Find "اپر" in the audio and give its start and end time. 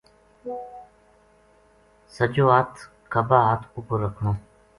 3.77-3.97